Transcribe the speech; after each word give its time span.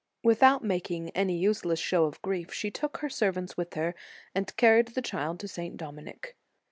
Without 0.23 0.63
making 0.63 1.11
any 1.11 1.37
useless 1.37 1.77
show 1.79 2.05
of 2.05 2.19
grief, 2.23 2.51
she 2.51 2.71
took 2.71 2.97
her 3.01 3.07
servants 3.07 3.55
with 3.55 3.75
her, 3.75 3.93
and 4.33 4.55
carried 4.57 4.87
the 4.87 5.01
child 5.03 5.39
to 5.41 5.47
St. 5.47 5.77
Dominic. 5.77 6.35